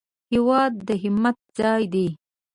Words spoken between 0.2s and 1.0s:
هېواد د